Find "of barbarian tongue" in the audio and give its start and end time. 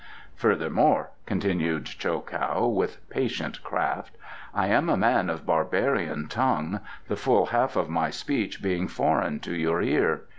5.29-6.79